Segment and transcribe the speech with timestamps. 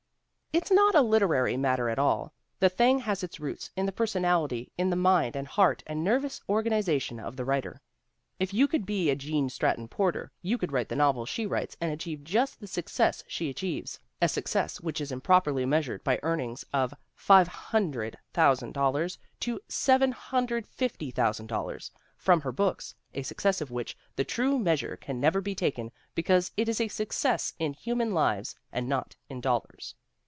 [0.53, 4.69] It's not a literary matter at all; the thing has its roots in the personality,
[4.77, 7.79] in the mind and heart and nervous organization of the writer.
[8.37, 11.77] If you could be a Gene Stratton Porter you could write the novels she writes
[11.79, 16.65] and achieve just the success she achieves, a success which is improperly measured by earnings
[16.73, 25.21] of $500,000 to $750,000 from her books, a success of which the true measure can
[25.21, 29.95] never be taken because it is a success in human lives and not in dollars.